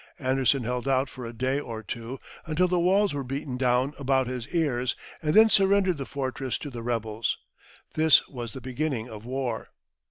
[0.17, 2.17] Anderson held out for a day or two,
[2.47, 6.71] until the walls were beaten down about his ears, and then surrendered the fortress to
[6.71, 7.37] the rebels.
[7.93, 9.69] This was the beginning of war.